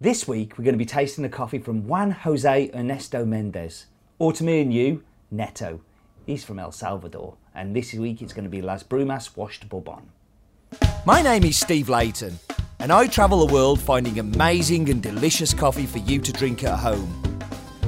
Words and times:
This 0.00 0.28
week 0.28 0.56
we're 0.56 0.64
going 0.64 0.74
to 0.74 0.78
be 0.78 0.84
tasting 0.84 1.22
the 1.22 1.28
coffee 1.28 1.58
from 1.58 1.88
Juan 1.88 2.12
Jose 2.12 2.70
Ernesto 2.72 3.24
Mendez, 3.24 3.86
or 4.20 4.32
to 4.32 4.44
me 4.44 4.60
and 4.60 4.72
you, 4.72 5.02
Neto. 5.28 5.80
He's 6.24 6.44
from 6.44 6.60
El 6.60 6.70
Salvador, 6.70 7.36
and 7.52 7.74
this 7.74 7.92
week 7.94 8.22
it's 8.22 8.32
going 8.32 8.44
to 8.44 8.48
be 8.48 8.62
Las 8.62 8.84
Brumas 8.84 9.36
Washed 9.36 9.68
Bourbon. 9.68 10.12
My 11.04 11.20
name 11.20 11.42
is 11.42 11.58
Steve 11.58 11.88
Leighton, 11.88 12.38
and 12.78 12.92
I 12.92 13.08
travel 13.08 13.44
the 13.44 13.52
world 13.52 13.80
finding 13.80 14.20
amazing 14.20 14.88
and 14.88 15.02
delicious 15.02 15.52
coffee 15.52 15.86
for 15.86 15.98
you 15.98 16.20
to 16.20 16.32
drink 16.32 16.62
at 16.62 16.78
home. 16.78 17.40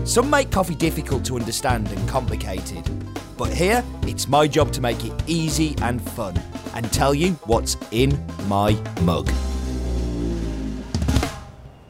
Some 0.05 0.29
make 0.29 0.51
coffee 0.51 0.75
difficult 0.75 1.25
to 1.27 1.37
understand 1.37 1.87
and 1.93 2.09
complicated, 2.09 2.91
but 3.37 3.53
here 3.53 3.85
it's 4.03 4.27
my 4.27 4.49
job 4.49 4.73
to 4.73 4.81
make 4.81 5.05
it 5.05 5.13
easy 5.29 5.77
and 5.81 6.03
fun 6.03 6.37
and 6.75 6.93
tell 6.93 7.15
you 7.15 7.35
what's 7.45 7.77
in 7.93 8.21
my 8.49 8.73
mug. 9.03 9.31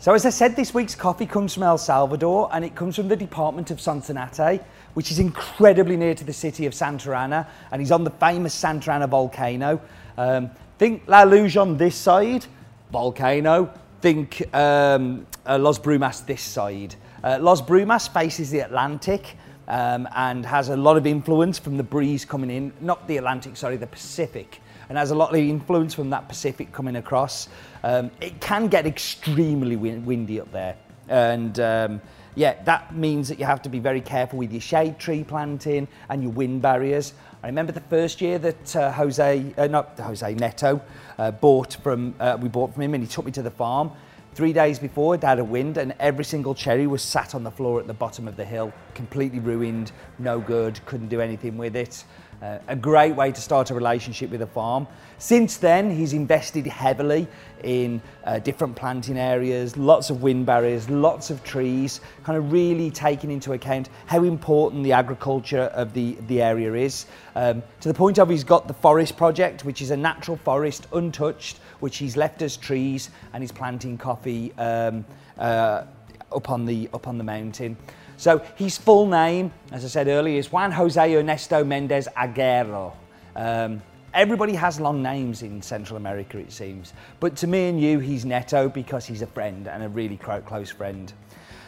So 0.01 0.15
as 0.15 0.25
I 0.25 0.31
said, 0.31 0.57
this 0.57 0.73
week's 0.73 0.95
coffee 0.95 1.27
comes 1.27 1.53
from 1.53 1.63
El 1.63 1.77
Salvador 1.77 2.49
and 2.55 2.65
it 2.65 2.75
comes 2.75 2.97
from 2.97 3.09
the 3.09 3.17
department 3.17 3.71
of 3.71 3.77
Sonsonate, 3.81 4.65
which 4.95 5.11
is 5.11 5.19
incredibly 5.19 5.95
near 5.95 6.15
to 6.15 6.25
the 6.25 6.33
city 6.33 6.65
of 6.65 6.73
Santa 6.73 7.15
Ana 7.15 7.47
and 7.71 7.83
he's 7.83 7.93
on 7.93 8.05
the 8.05 8.11
famous 8.13 8.55
Santa 8.55 8.93
Ana 8.93 9.07
volcano. 9.07 9.79
Um, 10.17 10.53
think 10.79 11.03
La 11.07 11.25
Luge 11.25 11.59
on 11.59 11.77
this 11.77 11.97
side, 11.97 12.47
volcano. 12.91 13.71
Think 14.01 14.43
um, 14.55 15.27
uh, 15.45 15.59
Los 15.59 15.79
Brumas 15.79 16.25
this 16.25 16.41
side. 16.41 16.95
Uh, 17.23 17.37
Los 17.39 17.61
Brumas 17.61 18.09
faces 18.11 18.51
the 18.51 18.61
Atlantic 18.61 19.37
um, 19.69 20.09
and 20.17 20.47
has 20.47 20.71
a 20.71 20.77
lot 20.79 20.97
of 20.97 21.07
influence 21.07 21.59
from 21.59 21.77
the 21.77 21.83
breeze 21.83 22.25
coming 22.25 22.51
in, 22.51 22.73
not 22.81 23.07
the 23.07 23.19
Atlantic, 23.19 23.55
sorry, 23.55 23.77
the 23.77 23.87
Pacific 23.87 24.63
and 24.91 24.99
has 24.99 25.13
a 25.13 25.15
lot 25.15 25.31
of 25.31 25.37
influence 25.37 25.95
from 25.95 26.11
that 26.11 26.29
Pacific 26.29 26.73
coming 26.73 26.97
across. 26.97 27.49
Um, 27.85 28.11
it 28.21 28.41
can 28.41 28.67
get 28.67 28.87
extremely 28.87 29.77
wind 29.77 30.05
windy 30.05 30.41
up 30.41 30.51
there. 30.51 30.77
And 31.09 31.59
um, 31.61 32.01
yeah, 32.35 32.61
that 32.65 32.93
means 32.95 33.29
that 33.29 33.39
you 33.39 33.45
have 33.45 33.63
to 33.63 33.69
be 33.69 33.79
very 33.79 34.01
careful 34.01 34.41
with 34.41 34.51
your 34.51 34.61
shade 34.61 34.99
tree 34.99 35.23
planting 35.23 35.87
and 36.09 36.25
your 36.25 36.33
wind 36.33 36.61
barriers. 36.61 37.15
I 37.41 37.47
remember 37.47 37.71
the 37.71 37.81
first 37.83 38.21
year 38.21 38.41
that 38.41 38.77
uh, 38.77 38.91
Jose, 38.91 39.55
uh, 39.57 39.69
not 39.69 39.97
Jose 39.97 40.35
Neto, 40.35 40.83
uh, 41.19 41.31
bought 41.31 41.75
from, 41.85 42.17
uh, 42.19 42.37
we 42.41 42.49
bought 42.49 42.75
from 42.75 42.83
him 42.83 42.95
and 42.95 43.03
he 43.03 43.09
took 43.09 43.25
me 43.25 43.33
to 43.33 43.43
the 43.43 43.51
farm. 43.51 43.93
Three 44.35 44.53
days 44.53 44.81
before, 44.81 45.15
it 45.15 45.23
had 45.23 45.39
a 45.39 45.45
wind 45.45 45.77
and 45.77 45.95
every 46.01 46.25
single 46.25 46.55
cherry 46.55 46.89
was 46.89 47.03
sat 47.03 47.37
on 47.37 47.45
the 47.45 47.51
floor 47.51 47.79
at 47.79 47.87
the 47.87 47.95
bottom 47.95 48.27
of 48.27 48.37
the 48.37 48.45
hill, 48.45 48.73
completely 48.95 49.39
ruined, 49.39 49.93
no 50.19 50.41
good, 50.41 50.85
couldn't 50.87 51.09
do 51.09 51.21
anything 51.21 51.57
with 51.57 51.77
it. 51.77 52.05
A 52.43 52.75
great 52.75 53.15
way 53.15 53.33
to 53.33 53.41
start 53.41 53.71
a 53.71 53.75
relationship 53.75 54.31
with 54.31 54.41
a 54.41 54.47
farm. 54.47 54.87
Since 55.19 55.59
then, 55.59 55.91
he's 55.91 56.15
invested 56.15 56.67
heavily 56.67 57.29
in 57.63 58.01
uh, 58.25 58.39
different 58.39 58.75
planting 58.75 59.19
areas, 59.19 59.77
lots 59.77 60.09
of 60.09 60.23
wind 60.23 60.47
barriers, 60.47 60.89
lots 60.89 61.29
of 61.29 61.45
trees, 61.45 62.01
kind 62.25 62.39
of 62.39 62.51
really 62.51 62.91
taking 62.91 63.31
into 63.31 63.53
account 63.53 63.91
how 64.07 64.25
important 64.25 64.83
the 64.85 64.93
agriculture 64.93 65.65
of 65.75 65.93
the, 65.93 66.17
the 66.29 66.41
area 66.41 66.73
is. 66.73 67.05
Um, 67.35 67.63
to 67.81 67.89
the 67.89 67.95
point 67.95 68.19
of 68.19 68.31
he's 68.31 68.45
got 68.45 68.67
the 68.67 68.73
forest 68.75 69.19
project, 69.19 69.67
which 69.67 69.83
is 69.83 69.91
a 69.91 69.97
natural 69.97 70.39
forest, 70.39 70.87
untouched, 70.95 71.59
which 71.81 71.99
he's 71.99 72.17
left 72.17 72.41
as 72.41 72.57
trees, 72.57 73.11
and 73.35 73.43
he's 73.43 73.53
planting 73.53 73.99
coffee 73.99 74.55
um, 74.57 75.05
uh, 75.37 75.85
up, 76.33 76.51
on 76.51 76.67
the, 76.67 76.89
up 76.93 77.09
on 77.09 77.19
the 77.19 77.25
mountain. 77.25 77.77
So 78.17 78.39
his 78.57 78.77
full 78.77 79.07
name, 79.07 79.53
as 79.73 79.85
I 79.85 79.89
said 79.89 80.09
earlier, 80.09 80.39
is 80.39 80.53
Juan 80.53 80.73
Jose 80.73 81.17
Ernesto 81.17 81.65
Mendez 81.65 82.07
Aguero. 82.17 82.93
Um, 83.35 83.83
everybody 84.13 84.55
has 84.55 84.81
long 84.81 85.03
names 85.03 85.43
in 85.43 85.63
Central 85.63 85.97
America, 85.97 86.39
it 86.39 86.53
seems. 86.53 86.93
But 87.19 87.37
to 87.37 87.47
me 87.47 87.69
and 87.69 87.81
you, 87.81 87.99
he's 87.99 88.25
Neto 88.25 88.69
because 88.69 89.07
he's 89.07 89.23
a 89.23 89.27
friend 89.27 89.69
and 89.69 89.83
a 89.83 89.89
really 89.89 90.17
close 90.17 90.71
friend. 90.71 91.13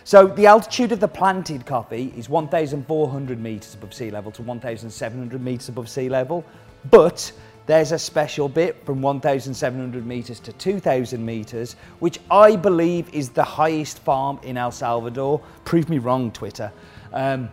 So 0.05 0.27
the 0.27 0.47
altitude 0.47 0.93
of 0.93 1.01
the 1.01 1.09
planted 1.09 1.65
coffee 1.65 2.13
is 2.17 2.29
1,400 2.29 3.41
metres 3.41 3.75
above 3.75 3.95
sea 3.95 4.11
level 4.11 4.33
to 4.33 4.43
1,700 4.43 5.41
metres 5.41 5.69
above 5.69 5.89
sea 5.89 6.09
level. 6.09 6.45
But 6.91 7.33
there's 7.67 7.93
a 7.93 7.99
special 7.99 8.49
bit 8.49 8.85
from 8.85 9.01
1,700 9.01 10.07
metres 10.07 10.41
to 10.41 10.53
2,000 10.53 11.25
metres, 11.25 11.77
which 12.01 12.19
I 12.31 12.57
believe 12.57 13.13
is 13.15 13.31
the 13.31 13.45
highest 13.45 14.01
farm 14.01 14.41
in 14.43 14.57
El 14.57 14.73
Salvador. 14.73 15.41
Prove 15.65 15.89
me 15.89 15.99
wrong, 15.99 16.33
Twitter. 16.33 16.73
Um, 17.13 17.51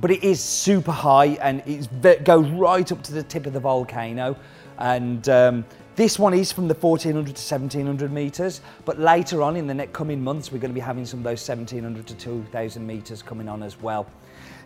but 0.00 0.10
it 0.10 0.24
is 0.24 0.40
super 0.40 0.92
high 0.92 1.38
and 1.42 1.62
it 1.66 2.24
goes 2.24 2.48
right 2.50 2.90
up 2.90 3.02
to 3.02 3.12
the 3.12 3.22
tip 3.22 3.46
of 3.46 3.52
the 3.52 3.60
volcano. 3.60 4.36
And 4.78 5.28
um, 5.28 5.64
this 5.96 6.18
one 6.18 6.32
is 6.32 6.50
from 6.50 6.66
the 6.66 6.74
1400 6.74 7.36
to 7.36 7.54
1700 7.54 8.10
metres, 8.10 8.62
but 8.86 8.98
later 8.98 9.42
on 9.42 9.56
in 9.56 9.66
the 9.66 9.74
next 9.74 9.92
coming 9.92 10.24
months, 10.24 10.50
we're 10.50 10.58
going 10.58 10.70
to 10.70 10.74
be 10.74 10.80
having 10.80 11.04
some 11.04 11.20
of 11.20 11.24
those 11.24 11.46
1700 11.46 12.06
to 12.06 12.14
2000 12.14 12.86
metres 12.86 13.22
coming 13.22 13.48
on 13.48 13.62
as 13.62 13.78
well. 13.80 14.06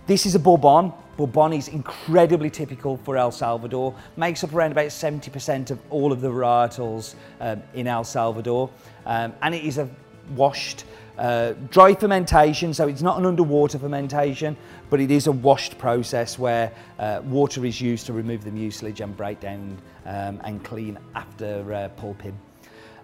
This 0.07 0.27
is 0.27 0.35
a 0.35 0.39
Bourbon. 0.39 0.93
Bourbon 1.17 1.55
is 1.55 1.69
incredibly 1.69 2.51
typical 2.51 2.99
for 2.99 3.17
El 3.17 3.33
Salvador, 3.33 3.95
makes 4.19 4.45
up 4.45 4.53
around 4.53 4.73
about 4.73 4.89
70% 4.89 5.71
of 5.71 5.81
all 5.89 6.13
of 6.13 6.21
the 6.21 6.29
varietals 6.29 7.15
um, 7.41 7.63
in 7.73 7.87
El 7.87 8.05
Salvador. 8.05 8.69
Um, 9.07 9.33
and 9.41 9.55
it 9.55 9.65
is 9.65 9.79
a 9.79 9.89
washed 10.37 10.85
uh, 11.17 11.55
dry 11.71 11.95
fermentation, 11.95 12.75
so 12.75 12.87
it's 12.87 13.01
not 13.01 13.19
an 13.19 13.25
underwater 13.25 13.79
fermentation, 13.79 14.59
but 14.91 15.01
it 15.01 15.11
is 15.11 15.27
a 15.27 15.33
washed 15.33 15.79
process 15.79 16.39
where 16.39 16.71
uh, 16.99 17.23
water 17.25 17.65
is 17.65 17.81
used 17.81 18.05
to 18.05 18.13
remove 18.13 18.45
the 18.45 18.51
mucilage 18.51 19.01
and 19.01 19.17
break 19.17 19.41
down 19.41 19.79
um, 20.05 20.39
and 20.45 20.63
clean 20.63 20.99
after 21.15 21.73
uh, 21.73 21.89
pulping. 21.97 22.39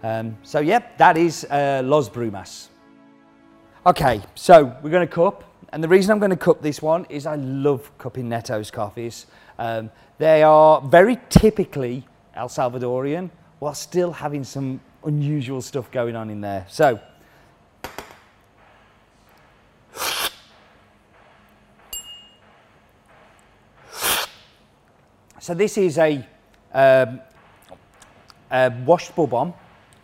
Um, 0.03 0.37
so 0.43 0.61
yeah, 0.61 0.81
that 0.99 1.17
is 1.17 1.47
uh, 1.47 1.81
Los 1.83 2.11
Brumas. 2.11 2.69
Okay, 3.87 4.21
so 4.35 4.77
we're 4.83 4.91
going 4.91 5.09
to 5.09 5.15
cup. 5.15 5.50
And 5.73 5.85
the 5.85 5.89
reason 5.89 6.11
I'm 6.11 6.19
going 6.19 6.31
to 6.31 6.37
cup 6.37 6.63
this 6.63 6.83
one 6.83 7.07
is 7.09 7.27
I 7.27 7.37
love 7.37 7.97
cupping 7.97 8.29
Neto's 8.29 8.71
coffees. 8.73 9.27
Um, 9.59 9.91
they 10.19 10.43
are 10.43 10.81
very 10.81 11.19
typically 11.29 12.07
El 12.35 12.49
Salvadorian 12.49 13.31
while 13.61 13.75
still 13.75 14.11
having 14.11 14.43
some 14.43 14.81
unusual 15.05 15.63
stuff 15.63 15.91
going 15.93 16.17
on 16.17 16.29
in 16.29 16.41
there. 16.41 16.67
So, 16.69 16.99
so 25.39 25.55
this 25.55 25.79
is 25.79 25.99
a, 25.99 26.27
um, 26.73 27.21
a 28.51 28.71
washed 28.85 29.15
bourbon, 29.15 29.55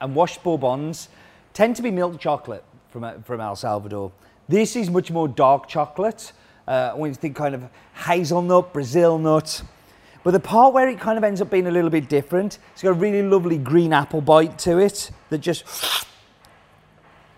and 0.00 0.14
washed 0.14 0.44
bourbons 0.44 1.08
tend 1.52 1.74
to 1.76 1.82
be 1.82 1.90
milk 1.90 2.20
chocolate 2.20 2.62
from, 2.90 3.22
from 3.22 3.40
El 3.40 3.56
Salvador. 3.56 4.12
This 4.48 4.76
is 4.76 4.90
much 4.90 5.10
more 5.10 5.26
dark 5.26 5.68
chocolate. 5.68 6.32
Uh, 6.68 6.92
when 6.92 7.10
you 7.10 7.14
think 7.14 7.36
kind 7.36 7.54
of 7.54 7.64
hazelnut, 7.94 8.72
Brazil 8.72 9.18
nut. 9.18 9.62
But 10.22 10.32
the 10.32 10.40
part 10.40 10.74
where 10.74 10.88
it 10.88 10.98
kind 10.98 11.18
of 11.18 11.24
ends 11.24 11.40
up 11.40 11.50
being 11.50 11.68
a 11.68 11.70
little 11.70 11.90
bit 11.90 12.08
different, 12.08 12.58
it's 12.72 12.82
got 12.82 12.90
a 12.90 12.94
really 12.94 13.22
lovely 13.22 13.58
green 13.58 13.92
apple 13.92 14.20
bite 14.20 14.58
to 14.60 14.78
it 14.78 15.10
that 15.30 15.38
just 15.38 15.64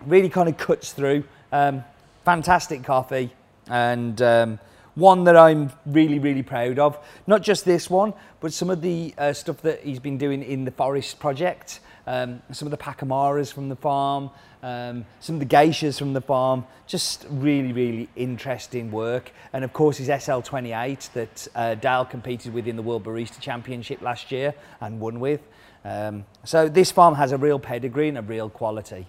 really 0.05 0.29
kind 0.29 0.49
of 0.49 0.57
cuts 0.57 0.91
through. 0.91 1.23
Um, 1.51 1.83
fantastic 2.25 2.83
coffee 2.83 3.31
and 3.67 4.21
um, 4.21 4.59
one 4.95 5.23
that 5.25 5.37
I'm 5.37 5.71
really, 5.85 6.19
really 6.19 6.43
proud 6.43 6.79
of. 6.79 6.97
Not 7.27 7.41
just 7.41 7.65
this 7.65 7.89
one, 7.89 8.13
but 8.39 8.53
some 8.53 8.69
of 8.69 8.81
the 8.81 9.13
uh, 9.17 9.33
stuff 9.33 9.61
that 9.61 9.81
he's 9.81 9.99
been 9.99 10.17
doing 10.17 10.43
in 10.43 10.65
the 10.65 10.71
Forest 10.71 11.19
Project 11.19 11.79
um, 12.07 12.41
some 12.51 12.65
of 12.65 12.71
the 12.71 12.77
pacamaras 12.77 13.53
from 13.53 13.69
the 13.69 13.75
farm, 13.75 14.29
um, 14.63 15.05
some 15.19 15.35
of 15.35 15.39
the 15.39 15.45
geishas 15.45 15.97
from 15.97 16.13
the 16.13 16.21
farm, 16.21 16.65
just 16.87 17.25
really, 17.29 17.71
really 17.71 18.09
interesting 18.15 18.91
work. 18.91 19.31
And 19.53 19.63
of 19.63 19.73
course, 19.73 19.97
his 19.97 20.09
SL28 20.09 21.13
that 21.13 21.47
uh, 21.55 21.75
Dale 21.75 22.05
competed 22.05 22.53
with 22.53 22.67
in 22.67 22.75
the 22.75 22.81
World 22.81 23.03
Barista 23.03 23.39
Championship 23.39 24.01
last 24.01 24.31
year 24.31 24.53
and 24.81 24.99
won 24.99 25.19
with. 25.19 25.41
Um, 25.85 26.25
so 26.43 26.67
this 26.67 26.91
farm 26.91 27.15
has 27.15 27.31
a 27.31 27.37
real 27.37 27.59
pedigree 27.59 28.09
and 28.09 28.17
a 28.17 28.21
real 28.21 28.49
quality. 28.49 29.07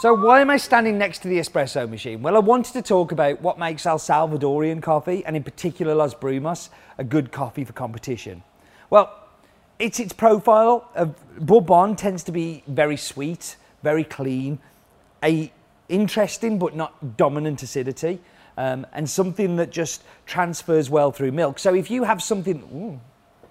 So 0.00 0.14
why 0.14 0.40
am 0.40 0.48
I 0.48 0.56
standing 0.56 0.96
next 0.96 1.18
to 1.20 1.28
the 1.28 1.38
espresso 1.38 1.86
machine? 1.86 2.22
Well, 2.22 2.34
I 2.34 2.38
wanted 2.38 2.72
to 2.72 2.80
talk 2.80 3.12
about 3.12 3.42
what 3.42 3.58
makes 3.58 3.84
El 3.84 3.98
Salvadorian 3.98 4.82
coffee, 4.82 5.22
and 5.26 5.36
in 5.36 5.42
particular 5.42 5.94
Las 5.94 6.14
Brumas, 6.14 6.70
a 6.96 7.04
good 7.04 7.30
coffee 7.30 7.66
for 7.66 7.74
competition. 7.74 8.42
Well, 8.88 9.14
it's 9.80 9.98
its 9.98 10.12
profile. 10.12 10.88
of 10.94 11.14
Bourbon 11.38 11.96
tends 11.96 12.22
to 12.24 12.32
be 12.32 12.62
very 12.68 12.96
sweet, 12.96 13.56
very 13.82 14.04
clean, 14.04 14.58
a 15.24 15.52
interesting 15.88 16.58
but 16.58 16.76
not 16.76 17.16
dominant 17.16 17.62
acidity, 17.62 18.20
um, 18.56 18.86
and 18.92 19.08
something 19.08 19.56
that 19.56 19.70
just 19.70 20.04
transfers 20.26 20.90
well 20.90 21.10
through 21.10 21.32
milk. 21.32 21.58
So 21.58 21.74
if 21.74 21.90
you 21.90 22.04
have 22.04 22.22
something, 22.22 22.62
ooh, 22.72 23.00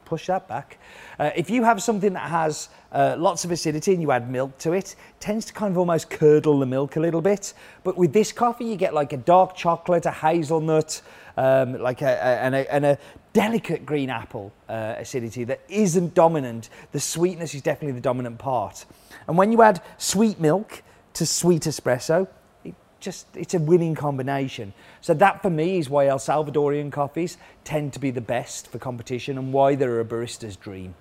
push 0.06 0.28
that 0.28 0.48
back. 0.48 0.80
Uh, 1.20 1.30
if 1.36 1.50
you 1.50 1.64
have 1.64 1.81
something 1.84 2.14
that 2.14 2.30
has 2.30 2.70
uh, 2.92 3.16
lots 3.18 3.46
of 3.46 3.52
acidity 3.52 3.94
and 3.94 4.02
you 4.02 4.12
add 4.12 4.30
milk 4.30 4.58
to 4.58 4.74
it, 4.74 4.92
it 4.92 4.96
tends 5.20 5.46
to 5.46 5.54
kind 5.54 5.72
of 5.72 5.78
almost 5.78 6.10
curdle 6.10 6.60
the 6.60 6.66
milk 6.66 6.96
a 6.96 7.00
little 7.00 7.22
bit. 7.22 7.54
But 7.84 7.98
with 7.98 8.12
this 8.12 8.31
coffee, 8.31 8.66
you 8.66 8.76
get 8.76 8.94
like 8.94 9.14
a 9.14 9.18
dark 9.18 9.56
chocolate, 9.56 10.06
a 10.06 10.12
hazelnut, 10.12 11.02
um, 11.38 11.80
like 11.80 12.02
a, 12.02 12.06
a, 12.06 12.31
and, 12.44 12.56
a, 12.56 12.74
and 12.74 12.86
a 12.86 12.98
delicate 13.34 13.86
green 13.86 14.10
apple 14.10 14.52
uh, 14.68 14.96
acidity 14.98 15.44
that 15.46 15.62
isn't 15.70 16.14
dominant. 16.14 16.70
The 16.92 17.00
sweetness 17.00 17.54
is 17.54 17.62
definitely 17.62 17.94
the 17.94 18.02
dominant 18.02 18.40
part. 18.40 18.86
And 19.28 19.38
when 19.38 19.52
you 19.52 19.62
add 19.62 19.81
sweet 19.98 20.40
milk 20.40 20.84
to 21.14 21.26
sweet 21.26 21.64
espresso, 21.64 22.28
it 22.64 22.74
just 23.00 23.28
it's 23.36 23.54
a 23.54 23.60
winning 23.60 23.96
combination. 23.96 24.74
So 25.02 25.14
that 25.16 25.42
for 25.42 25.50
me 25.50 25.78
is 25.78 25.90
why 25.90 26.08
El 26.08 26.20
Salvadorian 26.20 26.92
coffees 26.92 27.38
tend 27.64 27.94
to 27.94 28.00
be 28.00 28.12
the 28.12 28.22
best 28.22 28.68
for 28.68 28.80
competition 28.80 29.38
and 29.38 29.54
why 29.54 29.76
they're 29.76 30.00
a 30.00 30.06
barista's 30.06 30.56
dream. 30.56 30.96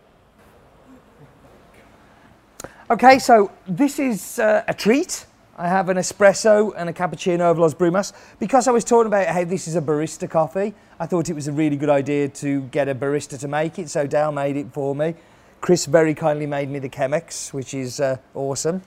Okay, 2.91 3.19
so 3.19 3.51
this 3.67 3.99
is 3.99 4.39
uh, 4.39 4.65
a 4.67 4.73
treat. 4.73 5.27
I 5.61 5.67
have 5.67 5.89
an 5.89 5.97
espresso 5.97 6.73
and 6.77 6.89
a 6.89 6.93
cappuccino 6.93 7.51
of 7.51 7.59
Los 7.59 7.75
Brumas. 7.75 8.13
Because 8.39 8.69
I 8.69 8.71
was 8.71 8.85
talking 8.85 9.09
about 9.09 9.27
how 9.27 9.43
this 9.43 9.67
is 9.67 9.75
a 9.75 9.81
barista 9.83 10.31
coffee, 10.31 10.73
I 11.01 11.07
thought 11.07 11.29
it 11.29 11.35
was 11.35 11.49
a 11.49 11.53
really 11.53 11.77
good 11.77 11.91
idea 11.91 12.29
to 12.29 12.63
get 12.63 12.89
a 12.89 12.95
barista 12.95 13.37
to 13.41 13.49
make 13.49 13.77
it, 13.81 13.91
so 13.91 14.07
Dale 14.07 14.31
made 14.31 14.57
it 14.57 14.73
for 14.73 14.95
me. 14.95 15.17
Chris 15.61 15.87
very 15.87 16.15
kindly 16.15 16.47
made 16.47 16.71
me 16.71 16.79
the 16.79 16.89
Chemex, 16.89 17.53
which 17.53 17.75
is 17.75 17.99
uh, 17.99 18.19
awesome. 18.35 18.83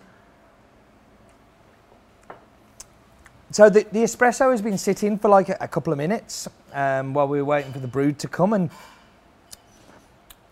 So 3.51 3.69
the, 3.69 3.85
the, 3.91 3.99
espresso 3.99 4.49
has 4.51 4.61
been 4.61 4.77
sitting 4.77 5.19
for 5.19 5.27
like 5.27 5.49
a, 5.49 5.57
a 5.59 5.67
couple 5.67 5.91
of 5.91 5.97
minutes 5.97 6.47
um, 6.71 7.13
while 7.13 7.27
we 7.27 7.39
were 7.39 7.45
waiting 7.45 7.73
for 7.73 7.79
the 7.79 7.87
brewed 7.87 8.17
to 8.19 8.29
come 8.29 8.53
and 8.53 8.69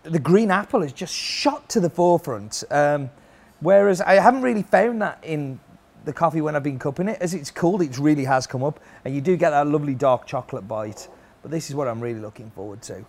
the 0.02 0.18
green 0.18 0.50
apple 0.50 0.82
has 0.82 0.92
just 0.92 1.14
shot 1.14 1.66
to 1.70 1.80
the 1.80 1.88
forefront. 1.88 2.62
Um, 2.70 3.08
Whereas 3.60 4.00
I 4.00 4.14
haven't 4.14 4.42
really 4.42 4.62
found 4.62 5.02
that 5.02 5.18
in 5.22 5.60
the 6.04 6.12
coffee 6.12 6.40
when 6.40 6.56
I've 6.56 6.62
been 6.62 6.78
cupping 6.78 7.08
it. 7.08 7.20
As 7.20 7.34
it's 7.34 7.50
cooled, 7.50 7.82
it 7.82 7.98
really 7.98 8.24
has 8.24 8.46
come 8.46 8.62
up, 8.62 8.80
and 9.04 9.14
you 9.14 9.20
do 9.20 9.36
get 9.36 9.50
that 9.50 9.66
lovely 9.66 9.94
dark 9.94 10.26
chocolate 10.26 10.66
bite. 10.66 11.08
But 11.42 11.50
this 11.50 11.70
is 11.70 11.76
what 11.76 11.88
I'm 11.88 12.00
really 12.00 12.20
looking 12.20 12.50
forward 12.50 12.82
to. 12.82 13.04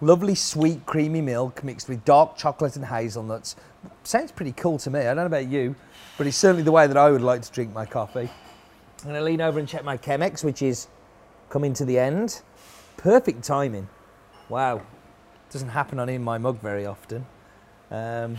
Lovely 0.00 0.36
sweet 0.36 0.86
creamy 0.86 1.20
milk 1.20 1.64
mixed 1.64 1.88
with 1.88 2.04
dark 2.04 2.36
chocolate 2.36 2.76
and 2.76 2.84
hazelnuts. 2.84 3.56
Sounds 4.04 4.30
pretty 4.30 4.52
cool 4.52 4.78
to 4.78 4.90
me. 4.90 5.00
I 5.00 5.06
don't 5.06 5.16
know 5.16 5.26
about 5.26 5.48
you, 5.48 5.74
but 6.16 6.26
it's 6.28 6.36
certainly 6.36 6.62
the 6.62 6.70
way 6.70 6.86
that 6.86 6.96
I 6.96 7.10
would 7.10 7.20
like 7.20 7.42
to 7.42 7.50
drink 7.50 7.72
my 7.72 7.84
coffee. 7.84 8.30
I'm 9.00 9.04
going 9.04 9.14
to 9.16 9.22
lean 9.22 9.40
over 9.40 9.58
and 9.58 9.68
check 9.68 9.84
my 9.84 9.96
Chemex, 9.96 10.44
which 10.44 10.62
is 10.62 10.86
coming 11.50 11.72
to 11.74 11.84
the 11.84 11.98
end. 11.98 12.42
Perfect 12.96 13.42
timing. 13.42 13.88
Wow, 14.48 14.82
doesn't 15.50 15.70
happen 15.70 15.98
on 15.98 16.08
in 16.08 16.22
my 16.22 16.38
mug 16.38 16.60
very 16.60 16.86
often. 16.86 17.26
Um, 17.90 18.36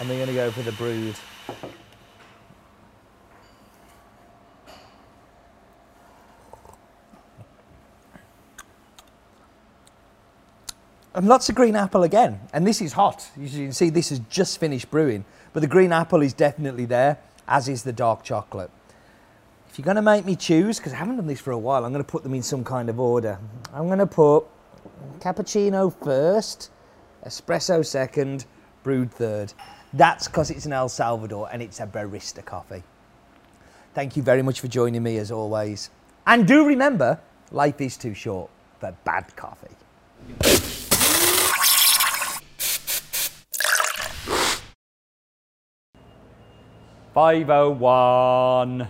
and 0.00 0.08
we're 0.08 0.16
going 0.16 0.26
to 0.26 0.34
go 0.34 0.50
for 0.50 0.62
the 0.62 0.72
brewed. 0.72 1.16
And 11.14 11.28
lots 11.28 11.48
of 11.48 11.54
green 11.54 11.76
apple 11.76 12.02
again. 12.02 12.40
And 12.52 12.66
this 12.66 12.80
is 12.80 12.94
hot. 12.94 13.30
As 13.42 13.56
You 13.56 13.66
can 13.66 13.72
see 13.72 13.90
this 13.90 14.08
has 14.08 14.18
just 14.30 14.58
finished 14.58 14.90
brewing. 14.90 15.24
But 15.52 15.60
the 15.60 15.66
green 15.66 15.92
apple 15.92 16.22
is 16.22 16.32
definitely 16.32 16.86
there, 16.86 17.18
as 17.46 17.68
is 17.68 17.82
the 17.82 17.92
dark 17.92 18.24
chocolate. 18.24 18.70
If 19.68 19.78
you're 19.78 19.84
going 19.84 19.96
to 19.96 20.02
make 20.02 20.24
me 20.24 20.36
choose, 20.36 20.78
because 20.78 20.92
I 20.92 20.96
haven't 20.96 21.16
done 21.16 21.26
this 21.26 21.40
for 21.40 21.50
a 21.50 21.58
while, 21.58 21.84
I'm 21.84 21.92
going 21.92 22.04
to 22.04 22.10
put 22.10 22.22
them 22.22 22.34
in 22.34 22.42
some 22.42 22.64
kind 22.64 22.88
of 22.88 22.98
order. 22.98 23.38
I'm 23.72 23.86
going 23.86 23.98
to 23.98 24.06
put 24.06 24.44
cappuccino 25.18 25.94
first, 26.02 26.70
espresso 27.26 27.84
second, 27.84 28.46
brewed 28.82 29.10
third. 29.12 29.52
That's 29.92 30.26
because 30.26 30.50
it's 30.50 30.66
an 30.66 30.72
El 30.72 30.88
Salvador 30.88 31.48
and 31.52 31.62
it's 31.62 31.80
a 31.80 31.86
barista 31.86 32.44
coffee. 32.44 32.82
Thank 33.94 34.16
you 34.16 34.22
very 34.22 34.42
much 34.42 34.60
for 34.60 34.68
joining 34.68 35.02
me 35.02 35.18
as 35.18 35.30
always. 35.30 35.90
And 36.26 36.46
do 36.46 36.66
remember, 36.66 37.20
life 37.50 37.80
is 37.80 37.96
too 37.96 38.14
short 38.14 38.50
for 38.80 38.96
bad 39.04 39.34
coffee. 39.36 39.68
501. 47.14 48.88